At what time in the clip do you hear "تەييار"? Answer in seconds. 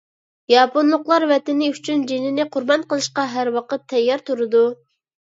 3.93-4.25